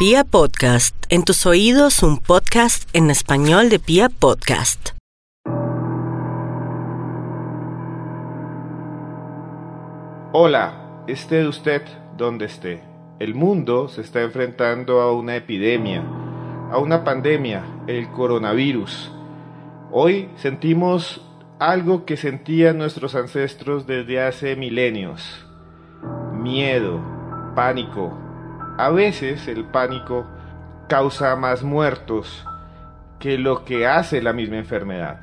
[0.00, 4.92] Pia Podcast, en tus oídos un podcast en español de Pia Podcast.
[10.32, 11.82] Hola, esté usted
[12.16, 12.82] donde esté.
[13.18, 16.02] El mundo se está enfrentando a una epidemia,
[16.72, 19.12] a una pandemia, el coronavirus.
[19.90, 21.20] Hoy sentimos
[21.58, 25.44] algo que sentían nuestros ancestros desde hace milenios.
[26.32, 27.02] Miedo,
[27.54, 28.29] pánico.
[28.80, 30.26] A veces el pánico
[30.88, 32.46] causa más muertos
[33.18, 35.20] que lo que hace la misma enfermedad.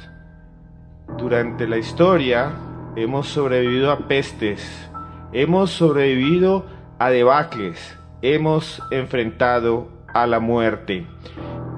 [1.17, 2.51] Durante la historia
[2.95, 4.87] hemos sobrevivido a pestes,
[5.33, 6.67] hemos sobrevivido
[6.99, 11.07] a debacles, hemos enfrentado a la muerte.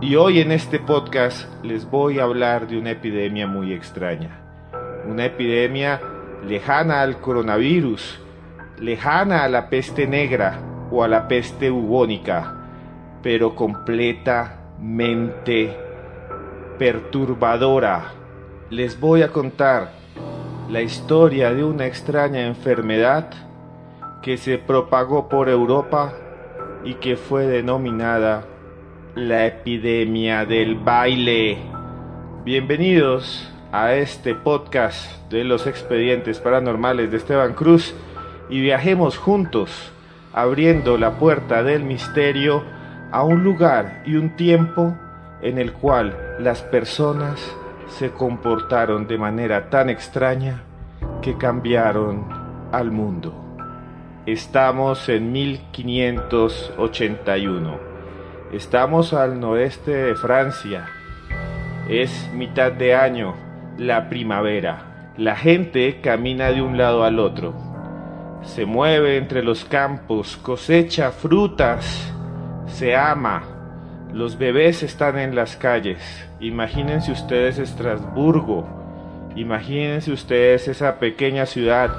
[0.01, 4.41] Y hoy en este podcast les voy a hablar de una epidemia muy extraña.
[5.07, 6.01] Una epidemia
[6.45, 8.19] lejana al coronavirus,
[8.79, 10.59] lejana a la peste negra
[10.91, 12.55] o a la peste bubónica,
[13.21, 15.77] pero completamente
[16.77, 18.13] perturbadora.
[18.69, 19.91] Les voy a contar
[20.69, 23.29] la historia de una extraña enfermedad
[24.21, 26.13] que se propagó por Europa
[26.83, 28.45] y que fue denominada
[29.15, 31.57] la epidemia del baile.
[32.45, 37.93] Bienvenidos a este podcast de los expedientes paranormales de Esteban Cruz
[38.49, 39.91] y viajemos juntos
[40.33, 42.63] abriendo la puerta del misterio
[43.11, 44.95] a un lugar y un tiempo
[45.41, 47.55] en el cual las personas
[47.87, 50.61] se comportaron de manera tan extraña
[51.21, 52.25] que cambiaron
[52.71, 53.33] al mundo.
[54.25, 57.89] Estamos en 1581.
[58.53, 60.87] Estamos al noreste de Francia.
[61.87, 63.35] Es mitad de año,
[63.77, 65.13] la primavera.
[65.17, 67.68] La gente camina de un lado al otro.
[68.41, 72.13] Se mueve entre los campos, cosecha frutas,
[72.67, 73.43] se ama.
[74.13, 76.01] Los bebés están en las calles.
[76.39, 78.67] Imagínense ustedes Estrasburgo.
[79.35, 81.91] Imagínense ustedes esa pequeña ciudad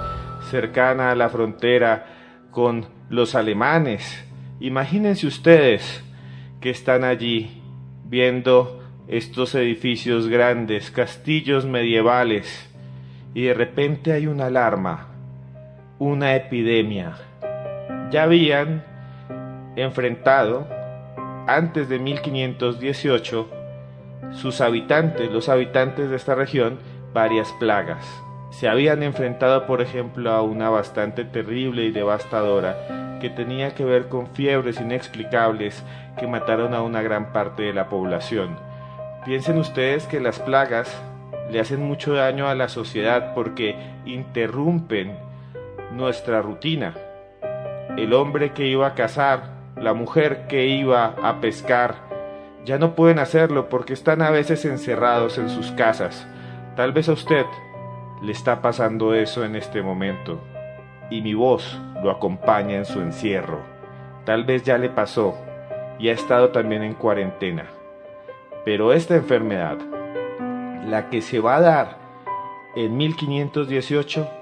[0.50, 2.06] cercana a la frontera
[2.50, 4.24] con los alemanes.
[4.60, 6.02] Imagínense ustedes
[6.60, 7.62] que están allí
[8.04, 12.68] viendo estos edificios grandes, castillos medievales,
[13.34, 15.08] y de repente hay una alarma,
[16.00, 17.12] una epidemia.
[18.10, 18.82] Ya habían
[19.76, 20.66] enfrentado,
[21.46, 23.50] antes de 1518,
[24.32, 26.78] sus habitantes, los habitantes de esta región,
[27.12, 28.02] varias plagas.
[28.48, 34.08] Se habían enfrentado, por ejemplo, a una bastante terrible y devastadora que tenía que ver
[34.08, 35.84] con fiebres inexplicables
[36.18, 38.56] que mataron a una gran parte de la población.
[39.26, 40.98] Piensen ustedes que las plagas
[41.50, 45.29] le hacen mucho daño a la sociedad porque interrumpen
[45.92, 46.94] nuestra rutina.
[47.96, 49.42] El hombre que iba a cazar,
[49.76, 51.96] la mujer que iba a pescar,
[52.64, 56.26] ya no pueden hacerlo porque están a veces encerrados en sus casas.
[56.76, 57.46] Tal vez a usted
[58.22, 60.40] le está pasando eso en este momento
[61.10, 63.60] y mi voz lo acompaña en su encierro.
[64.24, 65.34] Tal vez ya le pasó
[65.98, 67.66] y ha estado también en cuarentena.
[68.64, 69.78] Pero esta enfermedad,
[70.86, 71.98] la que se va a dar
[72.76, 74.39] en 1518,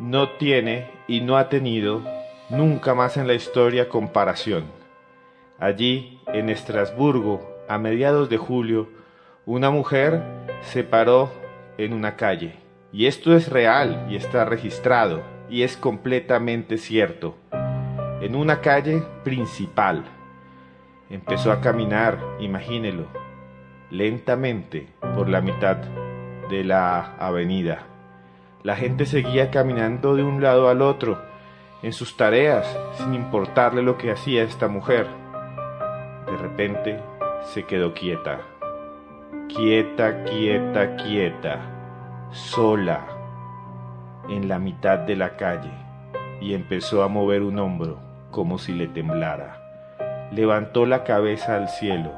[0.00, 2.02] no tiene y no ha tenido
[2.48, 4.64] nunca más en la historia comparación.
[5.58, 8.88] Allí, en Estrasburgo, a mediados de julio,
[9.44, 10.22] una mujer
[10.62, 11.30] se paró
[11.76, 12.54] en una calle.
[12.92, 17.36] Y esto es real y está registrado y es completamente cierto.
[18.22, 20.04] En una calle principal.
[21.10, 23.06] Empezó a caminar, imagínelo,
[23.90, 25.76] lentamente por la mitad
[26.48, 27.89] de la avenida.
[28.62, 31.18] La gente seguía caminando de un lado al otro
[31.82, 35.06] en sus tareas sin importarle lo que hacía esta mujer.
[36.26, 37.00] De repente
[37.42, 38.40] se quedó quieta.
[39.48, 41.58] Quieta, quieta, quieta.
[42.32, 43.06] Sola.
[44.28, 45.72] En la mitad de la calle.
[46.42, 47.98] Y empezó a mover un hombro
[48.30, 50.28] como si le temblara.
[50.32, 52.12] Levantó la cabeza al cielo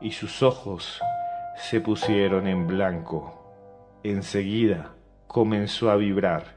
[0.00, 1.00] y sus ojos
[1.56, 3.36] se pusieron en blanco.
[4.02, 4.94] Enseguida
[5.30, 6.56] comenzó a vibrar.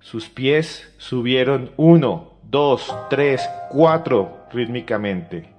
[0.00, 5.52] Sus pies subieron uno, dos, tres, cuatro rítmicamente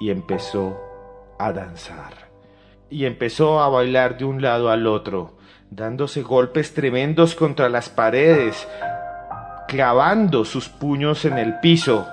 [0.00, 0.80] y empezó
[1.38, 2.14] a danzar.
[2.88, 5.36] Y empezó a bailar de un lado al otro,
[5.70, 8.66] dándose golpes tremendos contra las paredes,
[9.68, 12.08] clavando sus puños en el piso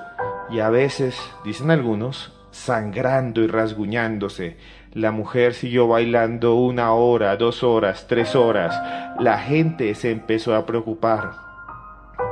[0.50, 4.58] y a veces, dicen algunos, sangrando y rasguñándose.
[4.94, 8.80] La mujer siguió bailando una hora, dos horas, tres horas.
[9.20, 11.34] La gente se empezó a preocupar.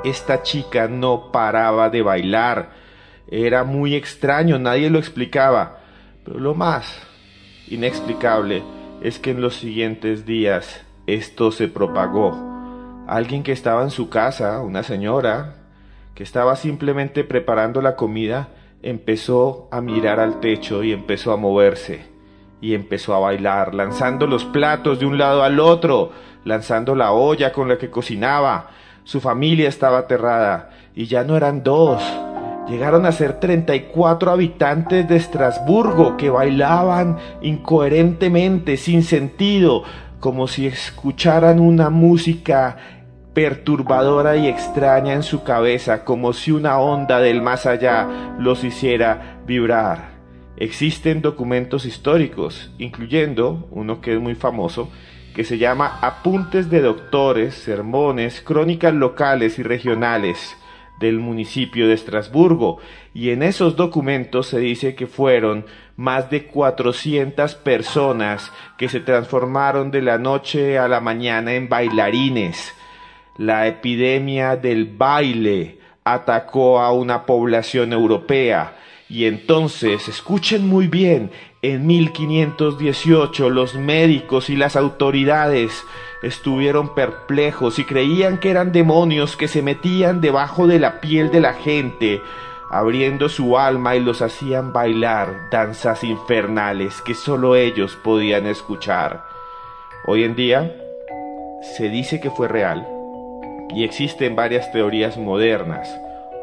[0.04, 2.69] Esta chica no paraba de bailar.
[3.28, 5.80] Era muy extraño, nadie lo explicaba.
[6.24, 7.02] Pero lo más
[7.68, 8.63] inexplicable
[9.02, 12.36] es que en los siguientes días esto se propagó.
[13.06, 15.56] Alguien que estaba en su casa, una señora,
[16.16, 18.48] que estaba simplemente preparando la comida,
[18.81, 22.15] empezó a mirar al techo y empezó a moverse
[22.66, 26.10] y empezó a bailar, lanzando los platos de un lado al otro,
[26.46, 28.72] lanzando la olla con la que cocinaba.
[29.04, 32.02] Su familia estaba aterrada y ya no eran dos,
[32.68, 39.84] llegaron a ser 34 habitantes de Estrasburgo que bailaban incoherentemente, sin sentido,
[40.20, 42.78] como si escucharan una música
[43.36, 48.08] perturbadora y extraña en su cabeza, como si una onda del más allá
[48.40, 50.15] los hiciera vibrar.
[50.57, 54.90] Existen documentos históricos, incluyendo uno que es muy famoso,
[55.36, 60.56] que se llama Apuntes de Doctores, Sermones, Crónicas Locales y Regionales
[60.98, 62.80] del municipio de Estrasburgo,
[63.13, 65.66] y en esos documentos se dice que fueron
[65.98, 72.74] más de 400 personas que se transformaron de la noche a la mañana en bailarines.
[73.38, 78.74] La epidemia del baile atacó a una población europea
[79.07, 81.30] y entonces, escuchen muy bien,
[81.62, 85.84] en 1518 los médicos y las autoridades
[86.24, 91.40] estuvieron perplejos y creían que eran demonios que se metían debajo de la piel de
[91.40, 92.19] la gente,
[92.72, 99.24] abriendo su alma y los hacían bailar danzas infernales que solo ellos podían escuchar.
[100.07, 100.75] Hoy en día
[101.78, 102.88] se dice que fue real
[103.69, 105.96] y existen varias teorías modernas.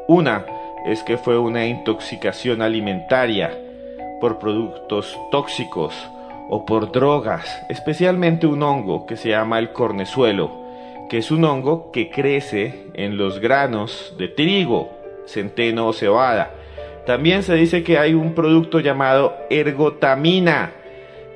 [0.06, 0.46] Una
[0.86, 3.50] es que fue una intoxicación alimentaria
[4.20, 5.94] por productos tóxicos
[6.48, 10.50] o por drogas, especialmente un hongo que se llama el cornezuelo,
[11.08, 14.90] que es un hongo que crece en los granos de trigo,
[15.26, 16.50] centeno o cebada.
[17.06, 20.72] También se dice que hay un producto llamado ergotamina,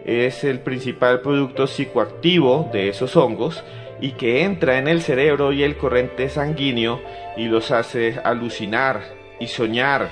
[0.05, 3.65] es el principal producto psicoactivo de esos hongos
[4.01, 7.01] y que entra en el cerebro y el corriente sanguíneo
[7.37, 9.01] y los hace alucinar,
[9.39, 10.11] y soñar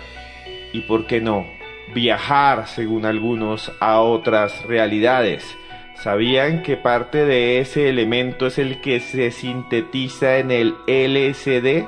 [0.73, 1.47] y, por qué no,
[1.95, 5.57] viajar, según algunos, a otras realidades.
[5.95, 11.87] ¿Sabían que parte de ese elemento es el que se sintetiza en el LSD?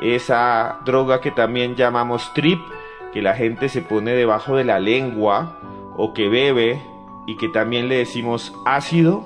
[0.00, 2.60] Esa droga que también llamamos trip,
[3.12, 5.60] que la gente se pone debajo de la lengua
[5.96, 6.82] o que bebe
[7.26, 9.24] y que también le decimos ácido.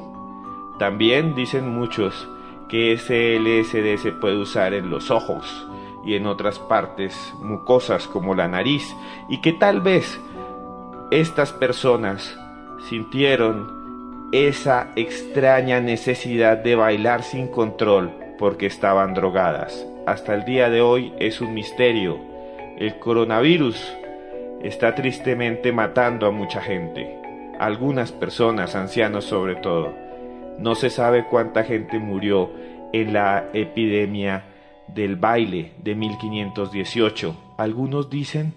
[0.78, 2.28] También dicen muchos
[2.68, 5.66] que ese LSD se puede usar en los ojos
[6.04, 8.94] y en otras partes mucosas como la nariz
[9.28, 10.20] y que tal vez
[11.10, 12.38] estas personas
[12.88, 19.86] sintieron esa extraña necesidad de bailar sin control porque estaban drogadas.
[20.06, 22.18] Hasta el día de hoy es un misterio.
[22.78, 23.76] El coronavirus
[24.62, 27.18] está tristemente matando a mucha gente,
[27.58, 29.92] algunas personas, ancianos sobre todo.
[30.58, 32.50] No se sabe cuánta gente murió
[32.92, 34.44] en la epidemia
[34.94, 37.54] del baile de 1518.
[37.58, 38.54] Algunos dicen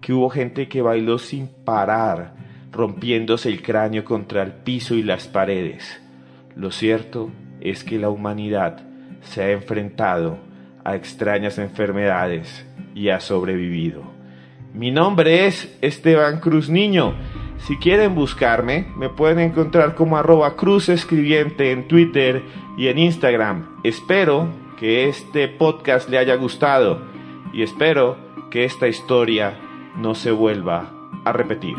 [0.00, 2.34] que hubo gente que bailó sin parar,
[2.72, 6.00] rompiéndose el cráneo contra el piso y las paredes.
[6.54, 7.30] Lo cierto
[7.60, 8.82] es que la humanidad
[9.22, 10.38] se ha enfrentado
[10.84, 14.02] a extrañas enfermedades y ha sobrevivido.
[14.74, 17.14] Mi nombre es Esteban Cruz Niño.
[17.58, 22.42] Si quieren buscarme, me pueden encontrar como arroba cruz escribiente en Twitter
[22.76, 23.80] y en Instagram.
[23.82, 27.00] Espero que este podcast le haya gustado
[27.52, 28.16] y espero
[28.50, 29.58] que esta historia
[29.96, 30.90] no se vuelva
[31.24, 31.76] a repetir.